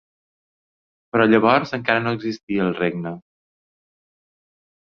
[1.15, 3.15] Però llavors encara no existia el regne.